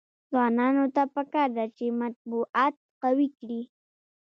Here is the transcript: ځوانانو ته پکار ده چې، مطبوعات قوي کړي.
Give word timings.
ځوانانو 0.29 0.85
ته 0.95 1.03
پکار 1.15 1.49
ده 1.57 1.65
چې، 1.77 1.85
مطبوعات 2.01 2.75
قوي 3.01 3.27
کړي. 3.37 3.61